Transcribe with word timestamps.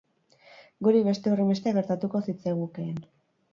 Guri 0.87 1.01
beste 1.09 1.35
horrenbeste 1.35 1.75
gertatuko 1.77 2.25
zitzaigukeen. 2.31 3.01